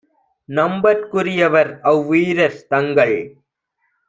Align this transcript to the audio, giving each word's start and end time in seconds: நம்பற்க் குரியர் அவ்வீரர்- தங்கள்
நம்பற்க் 0.49 1.05
குரியர் 1.11 1.71
அவ்வீரர்- 1.83 2.59
தங்கள் 2.69 3.17